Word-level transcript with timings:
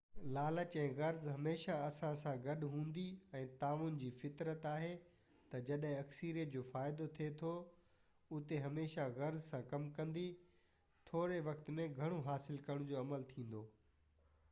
لالچ 0.35 0.75
۽ 0.83 0.85
غرض 0.99 1.25
هميشه 1.31 1.73
اسان 1.87 2.15
سان 2.21 2.39
گڏ 2.45 2.63
هوندي 2.69 3.03
۽ 3.39 3.41
تعاون 3.63 3.97
جي 4.03 4.07
فطرت 4.21 4.63
آهي 4.69 4.87
ته 5.51 5.61
جڏهن 5.69 5.99
اڪثريت 6.05 6.55
جو 6.55 6.63
فائدو 6.69 7.07
ٿئي 7.19 7.27
ٿو 7.41 7.51
اتي 8.39 8.59
هميشه 8.63 9.05
غرض 9.19 9.45
سان 9.49 9.67
ڪم 9.73 9.85
ڪندي 9.99 10.23
ٿوري 11.11 11.37
وقت 11.49 11.69
۾ 11.81 11.85
گهڻو 12.01 12.23
حاصل 12.31 12.57
ڪرڻ 12.69 12.89
جو 12.93 12.99
عمل 13.03 13.29
ٿيندو 13.35 13.63